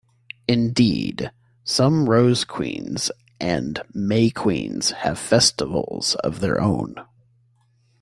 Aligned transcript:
Indeed, 0.47 1.29
some 1.63 2.09
Rose 2.09 2.43
Queens 2.43 3.11
and 3.39 3.83
May 3.93 4.31
Queens 4.31 4.89
have 4.89 5.19
festivals 5.19 6.15
of 6.15 6.39
their 6.39 6.59
own. 6.59 6.95